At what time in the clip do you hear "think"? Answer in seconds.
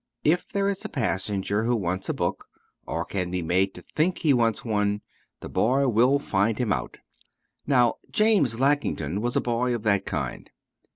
3.83-4.17